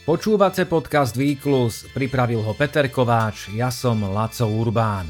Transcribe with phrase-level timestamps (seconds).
[0.00, 5.04] Počúvace podcast Výklus, pripravil ho Peter Kováč, ja som Laco Urbán.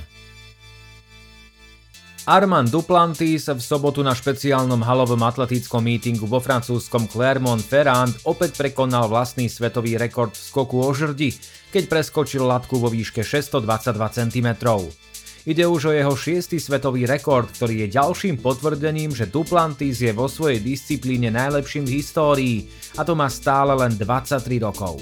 [2.26, 9.47] Armand Duplantis v sobotu na špeciálnom halovom atletickom mítingu vo francúzskom Clermont-Ferrand opäť prekonal vlastný
[9.47, 11.38] svetový rekord v skoku o žrdi,
[11.70, 14.48] keď preskočil latku vo výške 622 cm.
[15.49, 20.29] Ide už o jeho šiestý svetový rekord, ktorý je ďalším potvrdením, že Duplantis je vo
[20.29, 22.57] svojej disciplíne najlepším v histórii
[23.01, 25.01] a to má stále len 23 rokov.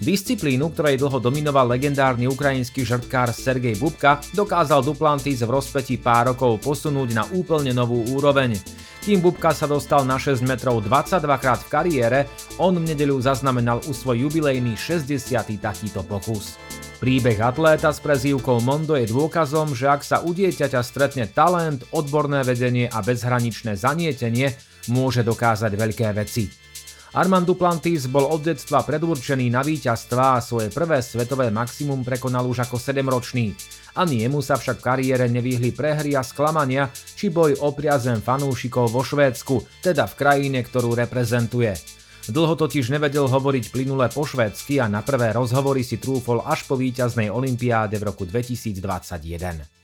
[0.00, 6.56] Disciplínu, ktorej dlho dominoval legendárny ukrajinský žrtkár Sergej Bubka, dokázal Duplantis v rozpetí pár rokov
[6.64, 8.56] posunúť na úplne novú úroveň.
[9.04, 12.18] Kým Bubka sa dostal na 6 metrov 22 krát v kariére,
[12.56, 15.36] on v nedeľu zaznamenal u svoj jubilejný 60.
[15.60, 16.56] takýto pokus.
[17.00, 22.44] Príbeh atléta s prezývkou Mondo je dôkazom, že ak sa u dieťaťa stretne talent, odborné
[22.44, 24.52] vedenie a bezhraničné zanietenie,
[24.92, 26.52] môže dokázať veľké veci.
[27.16, 32.68] Armand Duplantis bol od detstva predurčený na víťazstva a svoje prvé svetové maximum prekonal už
[32.68, 33.56] ako 7-ročný.
[33.96, 38.92] Ani jemu sa však v kariére nevyhli prehry a sklamania či boj o priazem fanúšikov
[38.92, 41.99] vo Švédsku, teda v krajine, ktorú reprezentuje.
[42.30, 46.78] Dlho totiž nevedel hovoriť plynule po švédsky a na prvé rozhovory si trúfol až po
[46.78, 49.80] víťaznej olympiáde v roku 2021.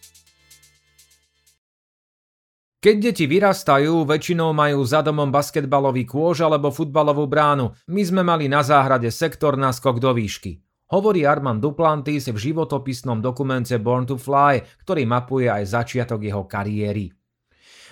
[2.86, 7.74] Keď deti vyrastajú, väčšinou majú za domom basketbalový kôž alebo futbalovú bránu.
[7.90, 10.62] My sme mali na záhrade sektor na skok do výšky.
[10.94, 17.10] Hovorí Armand Duplantis v životopisnom dokumente Born to Fly, ktorý mapuje aj začiatok jeho kariéry.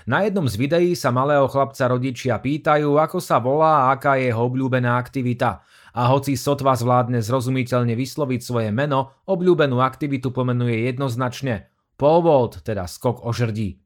[0.04, 4.28] Na jednom z videí sa malého chlapca rodičia pýtajú, ako sa volá a aká je
[4.28, 5.64] jeho obľúbená aktivita.
[5.96, 13.24] A hoci sotva zvládne zrozumiteľne vysloviť svoje meno, obľúbenú aktivitu pomenuje jednoznačne pole teda skok
[13.24, 13.80] o žrdí.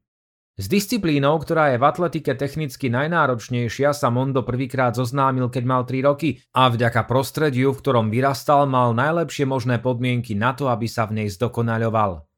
[0.59, 6.03] S disciplínou, ktorá je v atletike technicky najnáročnejšia, sa Mondo prvýkrát zoznámil, keď mal 3
[6.03, 11.07] roky a vďaka prostrediu, v ktorom vyrastal, mal najlepšie možné podmienky na to, aby sa
[11.07, 12.28] v nej zdokonaľoval.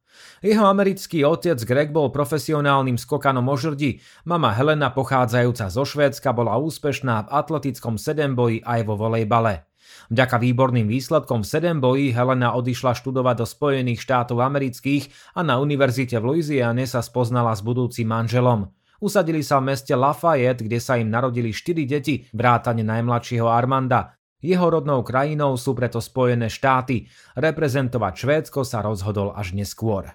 [0.41, 6.57] Jeho americký otec Greg bol profesionálnym skokanom o žrdi, mama Helena pochádzajúca zo Švédska bola
[6.57, 9.69] úspešná v atletickom sedemboji aj vo volejbale.
[10.11, 16.19] Vďaka výborným výsledkom v sedemboji Helena odišla študovať do Spojených štátov amerických a na univerzite
[16.19, 18.71] v Louisiane sa spoznala s budúcim manželom.
[19.01, 24.13] Usadili sa v meste Lafayette, kde sa im narodili 4 deti, vrátane najmladšieho Armanda.
[24.41, 27.05] Jeho rodnou krajinou sú preto Spojené štáty.
[27.37, 30.09] Reprezentovať Švédsko sa rozhodol až neskôr.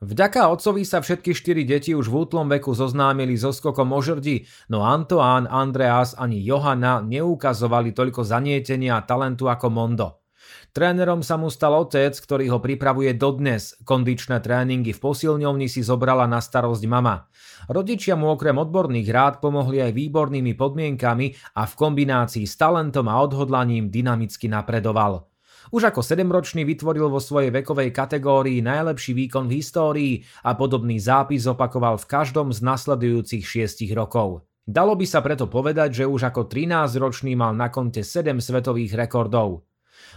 [0.00, 4.48] Vďaka otcovi sa všetky štyri deti už v útlom veku zoznámili so skokom o žrdi,
[4.72, 10.24] no Antoán, Andreas ani Johanna neukazovali toľko zanietenia a talentu ako Mondo.
[10.70, 13.74] Trénerom sa mu stal otec, ktorý ho pripravuje dodnes.
[13.82, 17.26] Kondičné tréningy v posilňovni si zobrala na starosť mama.
[17.66, 23.18] Rodičia mu okrem odborných rád pomohli aj výbornými podmienkami a v kombinácii s talentom a
[23.18, 25.30] odhodlaním dynamicky napredoval.
[25.70, 30.12] Už ako 7-ročný vytvoril vo svojej vekovej kategórii najlepší výkon v histórii
[30.42, 34.48] a podobný zápis opakoval v každom z nasledujúcich 6 rokov.
[34.66, 39.69] Dalo by sa preto povedať, že už ako 13-ročný mal na konte 7 svetových rekordov.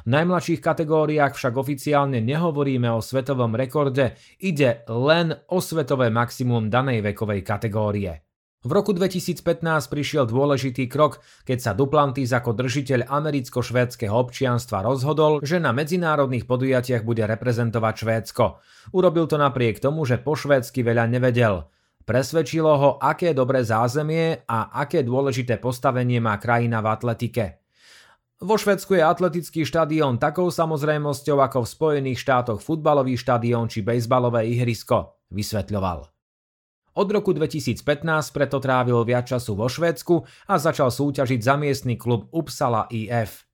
[0.03, 7.05] V najmladších kategóriách však oficiálne nehovoríme o svetovom rekorde, ide len o svetové maximum danej
[7.05, 8.23] vekovej kategórie.
[8.63, 9.59] V roku 2015
[9.91, 17.03] prišiel dôležitý krok, keď sa Duplantis ako držiteľ americko-švédskeho občianstva rozhodol, že na medzinárodných podujatiach
[17.03, 18.63] bude reprezentovať Švédsko.
[18.95, 21.67] Urobil to napriek tomu, že po švédsky veľa nevedel.
[22.07, 27.62] Presvedčilo ho, aké dobré zázemie a aké dôležité postavenie má krajina v atletike.
[28.43, 34.51] Vo Švedsku je atletický štadión takou samozrejmosťou ako v Spojených štátoch futbalový štadión či bejsbalové
[34.51, 36.11] ihrisko, vysvetľoval.
[36.99, 37.79] Od roku 2015
[38.35, 43.47] preto trávil viac času vo Švédsku a začal súťažiť za miestny klub Uppsala IF.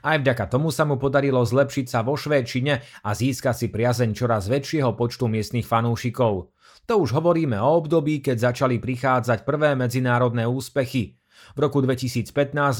[0.00, 4.48] Aj vďaka tomu sa mu podarilo zlepšiť sa vo Švédčine a získať si priazeň čoraz
[4.48, 6.48] väčšieho počtu miestnych fanúšikov.
[6.88, 11.19] To už hovoríme o období, keď začali prichádzať prvé medzinárodné úspechy.
[11.54, 12.30] V roku 2015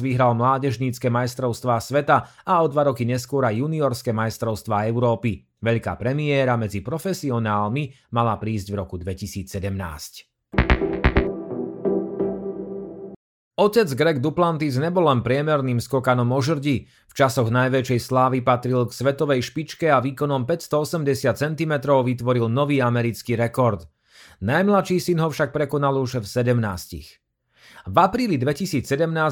[0.01, 5.45] vyhral mládežnícke majstrovstvá sveta a o dva roky neskôr aj juniorské majstrovstvá Európy.
[5.61, 10.31] Veľká premiéra medzi profesionálmi mala prísť v roku 2017.
[13.61, 16.89] Otec Greg Duplantis nebol len priemerným skokanom o žrdi.
[16.89, 23.37] V časoch najväčšej slávy patril k svetovej špičke a výkonom 580 cm vytvoril nový americký
[23.37, 23.85] rekord.
[24.41, 27.30] Najmladší syn ho však prekonal už v 17.
[27.89, 28.85] V apríli 2017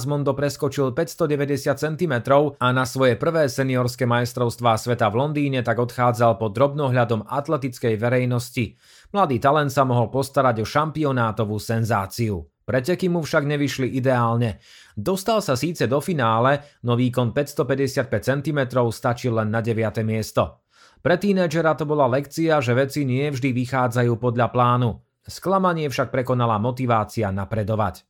[0.09, 2.15] Mondo preskočil 590 cm
[2.57, 8.81] a na svoje prvé seniorské majstrovstvá sveta v Londýne tak odchádzal pod drobnohľadom atletickej verejnosti.
[9.13, 12.49] Mladý talent sa mohol postarať o šampionátovú senzáciu.
[12.65, 14.61] Preteky mu však nevyšli ideálne.
[14.97, 20.01] Dostal sa síce do finále, no výkon 555 cm stačil len na 9.
[20.05, 20.65] miesto.
[21.05, 24.91] Pre tínedžera to bola lekcia, že veci nie vždy vychádzajú podľa plánu.
[25.29, 28.08] Sklamanie však prekonala motivácia napredovať.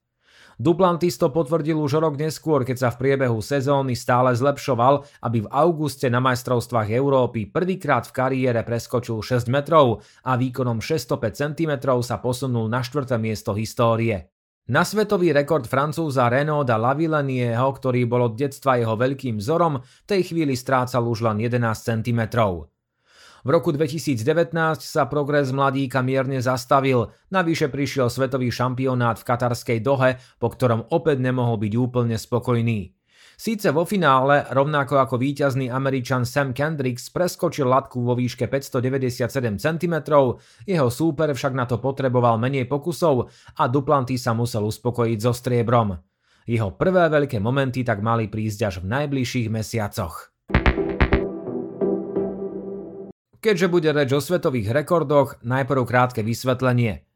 [0.58, 5.50] Duplantis to potvrdil už rok neskôr, keď sa v priebehu sezóny stále zlepšoval, aby v
[5.54, 11.72] auguste na majstrovstvách Európy prvýkrát v kariére preskočil 6 metrov a výkonom 605 cm
[12.02, 13.06] sa posunul na 4.
[13.22, 14.34] miesto histórie.
[14.66, 20.34] Na svetový rekord francúza Renaud Lavillanieho, ktorý bol od detstva jeho veľkým vzorom, v tej
[20.34, 22.20] chvíli strácal už len 11 cm.
[23.46, 24.50] V roku 2019
[24.82, 31.22] sa progres mladíka mierne zastavil, navyše prišiel svetový šampionát v katarskej Dohe, po ktorom opäť
[31.22, 32.98] nemohol byť úplne spokojný.
[33.38, 39.94] Síce vo finále, rovnako ako víťazný Američan Sam Kendricks preskočil latku vo výške 597 cm,
[40.66, 45.94] jeho súper však na to potreboval menej pokusov a Duplanty sa musel uspokojiť so striebrom.
[46.50, 50.34] Jeho prvé veľké momenty tak mali prísť až v najbližších mesiacoch.
[53.38, 57.02] Keďže bude reč o svetových rekordoch, najprv krátke vysvetlenie–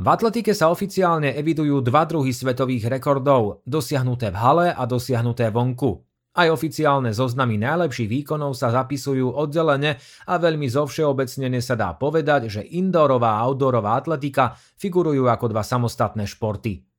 [0.00, 6.00] v atletike sa oficiálne evidujú dva druhy svetových rekordov, dosiahnuté v hale a dosiahnuté vonku.
[6.30, 12.62] Aj oficiálne zoznamy najlepších výkonov sa zapisujú oddelene a veľmi zovšeobecnene sa dá povedať, že
[12.64, 16.89] indoorová a outdoorová atletika figurujú ako dva samostatné športy.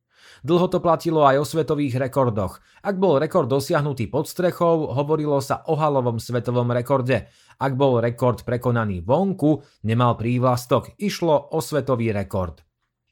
[0.42, 2.58] Dlho to platilo aj o svetových rekordoch.
[2.82, 7.30] Ak bol rekord dosiahnutý pod strechou, hovorilo sa o halovom svetovom rekorde.
[7.62, 12.58] Ak bol rekord prekonaný vonku, nemal prívlastok, išlo o svetový rekord.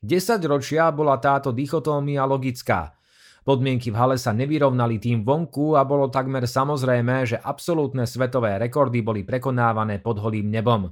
[0.02, 2.98] 10 ročia bola táto dichotómia logická.
[3.46, 9.06] Podmienky v hale sa nevyrovnali tým vonku a bolo takmer samozrejme, že absolútne svetové rekordy
[9.06, 10.90] boli prekonávané pod holým nebom.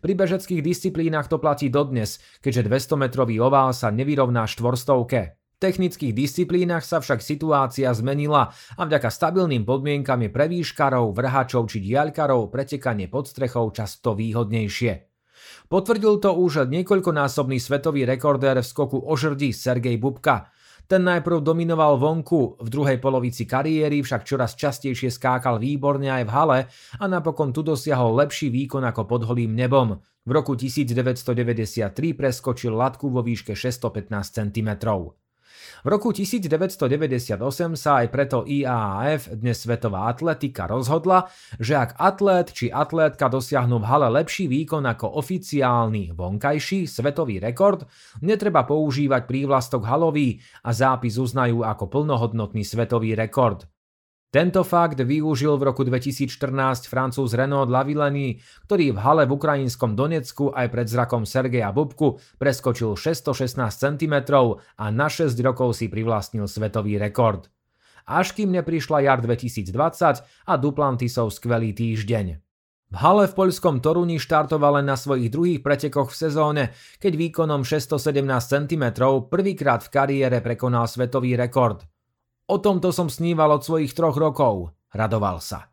[0.00, 5.36] Pri bežeckých disciplínach to platí dodnes, keďže 200-metrový ovál sa nevyrovná štvorstovke.
[5.56, 11.80] Technických disciplínach sa však situácia zmenila a vďaka stabilným podmienkam je pre výškarov, vrhačov či
[11.80, 15.08] diaľkarov pretekanie pod strechou často výhodnejšie.
[15.72, 20.52] Potvrdil to už niekoľkonásobný svetový rekordér v skoku o žrdi Sergej Bubka.
[20.84, 26.30] Ten najprv dominoval vonku, v druhej polovici kariéry však čoraz častejšie skákal výborne aj v
[26.36, 26.58] hale
[27.00, 30.04] a napokon tu dosiahol lepší výkon ako pod holým nebom.
[30.04, 34.70] V roku 1993 preskočil latku vo výške 615 cm.
[35.84, 37.38] V roku 1998
[37.78, 41.30] sa aj preto IAAF, dnes Svetová atletika, rozhodla,
[41.62, 47.86] že ak atlét či atlétka dosiahnu v hale lepší výkon ako oficiálny vonkajší svetový rekord,
[48.18, 53.68] netreba používať prívlastok halový a zápis uznajú ako plnohodnotný svetový rekord.
[54.26, 60.50] Tento fakt využil v roku 2014 francúz Renaud Lavillenie, ktorý v hale v ukrajinskom Donecku
[60.50, 64.14] aj pred zrakom Sergeja Bubku preskočil 616 cm
[64.82, 67.46] a na 6 rokov si privlastnil svetový rekord.
[68.06, 69.70] Až kým neprišla jar 2020
[70.26, 72.26] a Duplantisov skvelý týždeň.
[72.86, 76.62] V hale v poľskom Toruni štartoval len na svojich druhých pretekoch v sezóne,
[76.98, 78.84] keď výkonom 617 cm
[79.30, 81.86] prvýkrát v kariére prekonal svetový rekord–
[82.46, 85.66] O tomto som sníval od svojich troch rokov, radoval sa.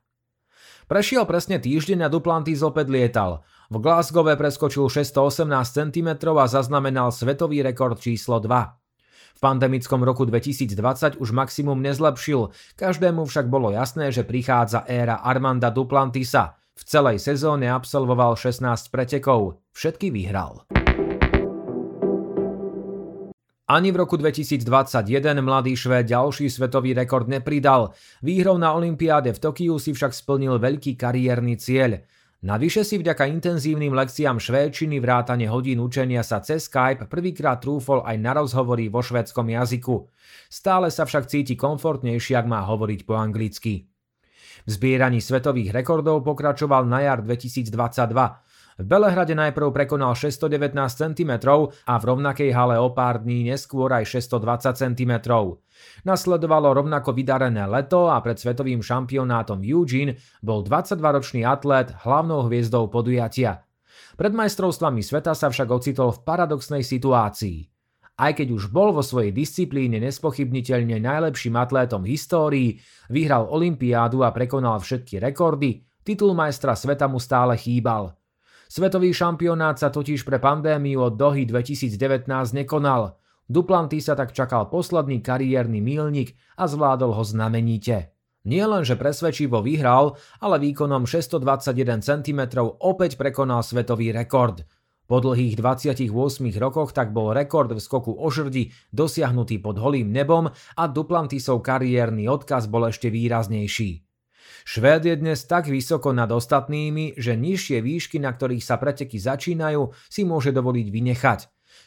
[0.90, 3.46] Prešiel presne týždeň a Duplantis opäť lietal.
[3.70, 8.50] V Glasgow preskočil 618 cm a zaznamenal svetový rekord číslo 2.
[9.34, 15.70] V pandemickom roku 2020 už maximum nezlepšil, každému však bolo jasné, že prichádza éra Armanda
[15.70, 16.58] Duplantisa.
[16.74, 20.66] V celej sezóne absolvoval 16 pretekov, všetky vyhral.
[23.74, 24.62] Ani v roku 2021
[25.42, 27.90] mladý Švéd ďalší svetový rekord nepridal.
[28.22, 32.06] Výhrou na Olympiáde v Tokiu si však splnil veľký kariérny cieľ.
[32.46, 38.14] Navyše si vďaka intenzívnym lekciám švédčiny vrátane hodín učenia sa cez Skype prvýkrát trúfol aj
[38.22, 40.06] na rozhovory vo švédskom jazyku.
[40.54, 43.90] Stále sa však cíti komfortnejšie, ak má hovoriť po anglicky.
[44.64, 47.74] V zbieraní svetových rekordov pokračoval na jar 2022.
[48.74, 51.32] V Belehrade najprv prekonal 619 cm
[51.86, 55.14] a v rovnakej hale o pár dní neskôr aj 620 cm.
[56.02, 63.62] Nasledovalo rovnako vydarené leto a pred svetovým šampionátom Eugene bol 22-ročný atlét hlavnou hviezdou podujatia.
[64.18, 67.70] Pred majstrovstvami sveta sa však ocitol v paradoxnej situácii.
[68.14, 72.78] Aj keď už bol vo svojej disciplíne nespochybniteľne najlepším atlétom histórii,
[73.10, 78.14] vyhral olympiádu a prekonal všetky rekordy, titul majstra sveta mu stále chýbal–
[78.74, 82.26] Svetový šampionát sa totiž pre pandémiu od Dohy 2019
[82.58, 83.14] nekonal.
[83.46, 88.18] Duplanty sa tak čakal posledný kariérny mílnik a zvládol ho znamenite.
[88.50, 92.42] Nie len, že presvedčivo vyhral, ale výkonom 621 cm
[92.82, 94.66] opäť prekonal svetový rekord.
[95.06, 96.10] Po dlhých 28
[96.58, 102.26] rokoch tak bol rekord v skoku o žrdi dosiahnutý pod holým nebom a Duplantisov kariérny
[102.26, 104.13] odkaz bol ešte výraznejší.
[104.64, 109.92] Švéd je dnes tak vysoko nad ostatnými, že nižšie výšky, na ktorých sa preteky začínajú,
[110.08, 111.40] si môže dovoliť vynechať.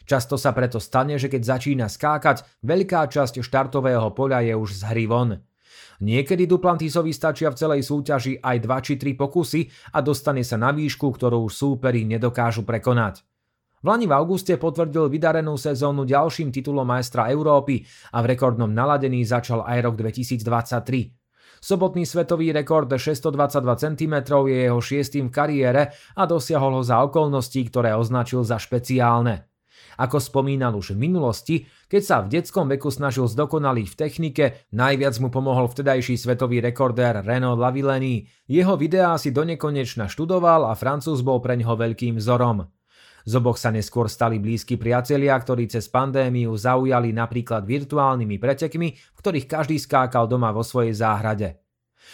[0.07, 4.81] Často sa preto stane, že keď začína skákať, veľká časť štartového poľa je už z
[4.87, 5.43] hry von.
[5.97, 9.61] Niekedy Duplantisovi stačia v celej súťaži aj 2 či 3 pokusy
[9.97, 13.25] a dostane sa na výšku, ktorú už súperi nedokážu prekonať.
[13.81, 19.21] V Lani v auguste potvrdil vydarenú sezónu ďalším titulom majstra Európy a v rekordnom naladení
[19.21, 21.26] začal aj rok 2023.
[21.59, 24.15] Sobotný svetový rekord 622 cm
[24.47, 25.81] je jeho šiestým v kariére
[26.15, 29.47] a dosiahol ho za okolností, ktoré označil za špeciálne.
[29.97, 31.55] Ako spomínal už v minulosti,
[31.89, 37.25] keď sa v detskom veku snažil zdokonaliť v technike, najviac mu pomohol vtedajší svetový rekordér
[37.25, 38.29] Renaud Lavillenie.
[38.45, 42.69] Jeho videá si donekonečna študoval a Francúz bol pre ňoho veľkým vzorom.
[43.27, 49.17] Z oboch sa neskôr stali blízki priatelia, ktorí cez pandémiu zaujali napríklad virtuálnymi pretekmi, v
[49.19, 51.59] ktorých každý skákal doma vo svojej záhrade.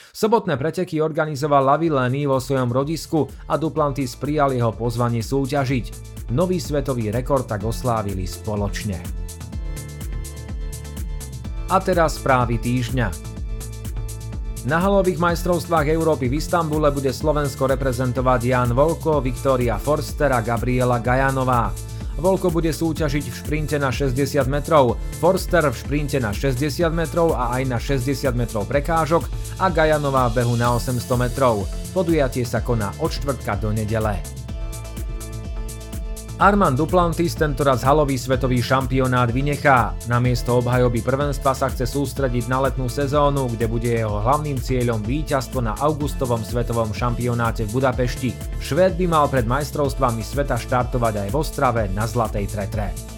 [0.10, 5.86] Sobotné preteky organizoval Lavillenie vo svojom rodisku a Duplantis prijal jeho pozvanie súťažiť.
[6.34, 8.98] Nový svetový rekord tak oslávili spoločne.
[11.70, 13.33] A teraz správy týždňa.
[14.63, 21.03] Na halových majstrovstvách Európy v Istambule bude Slovensko reprezentovať Jan Volko, Viktória Forster a Gabriela
[21.03, 21.75] Gajanová.
[22.15, 24.15] Volko bude súťažiť v šprinte na 60
[24.48, 29.27] metrov, Forster v šprinte na 60 metrov a aj na 60 metrov prekážok
[29.60, 31.67] a Gajanová behu na 800 metrov.
[31.91, 34.43] Podujatie sa koná od čtvrtka do nedele.
[36.44, 39.96] Armand Duplantis tentoraz halový svetový šampionát vynechá.
[40.12, 45.64] Namiesto obhajoby prvenstva sa chce sústrediť na letnú sezónu, kde bude jeho hlavným cieľom víťazstvo
[45.64, 48.36] na augustovom svetovom šampionáte v Budapešti.
[48.60, 53.12] Švéd by mal pred majstrovstvami sveta štartovať aj v Ostrave na Zlatej tretre.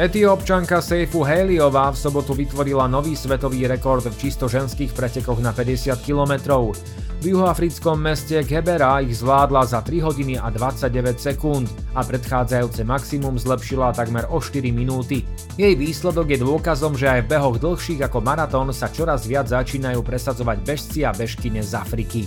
[0.00, 5.92] Etiópčanka Seifu Heliová v sobotu vytvorila nový svetový rekord v čisto ženských pretekoch na 50
[6.00, 6.72] kilometrov.
[7.20, 13.36] V juhoafrickom meste Gebera ich zvládla za 3 hodiny a 29 sekúnd a predchádzajúce maximum
[13.36, 15.20] zlepšila takmer o 4 minúty.
[15.60, 20.00] Jej výsledok je dôkazom, že aj v behoch dlhších ako maratón sa čoraz viac začínajú
[20.00, 22.24] presadzovať bežci a bežkyne z Afriky.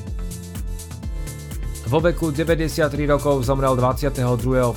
[1.89, 4.21] Vo veku 93 rokov zomrel 22.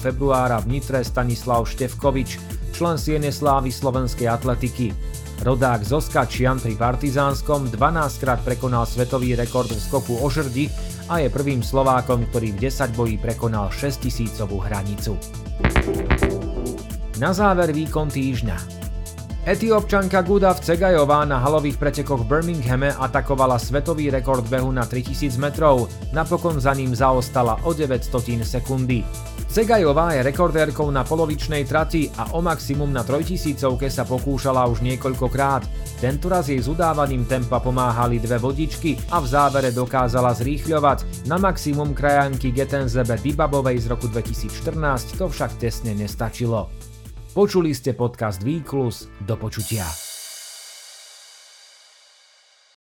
[0.00, 4.92] februára v Nitre Stanislav Števkovič, člen Siene slávy slovenskej atletiky.
[5.40, 10.68] Rodák Zoskačian pri Partizánskom 12 krát prekonal svetový rekord v skoku o žrdi
[11.09, 15.16] a je prvým Slovákom, ktorý v 10 bojí prekonal 6000 hranicu.
[17.16, 18.86] Na záver výkon týždňa.
[19.47, 25.87] Etiópčanka Guda Cegajová na halových pretekoch v Birminghame atakovala svetový rekord behu na 3000 metrov,
[26.11, 29.07] napokon za ním zaostala o 900 sekundy.
[29.47, 33.55] Cegajová je rekordérkou na polovičnej trati a o maximum na 3000
[33.87, 35.62] sa pokúšala už niekoľkokrát.
[36.03, 41.31] Tentoraz jej s udávaním tempa pomáhali dve vodičky a v závere dokázala zrýchľovať.
[41.31, 46.86] Na maximum krajanky Getenzebe Dibabovej z roku 2014 to však tesne nestačilo.
[47.37, 50.06] Počuli ste podcast Výklus, do počutia.